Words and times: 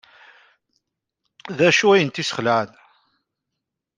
D 1.57 1.59
acu 1.67 1.87
ay 1.91 2.03
tent-yesxelɛen? 2.03 2.69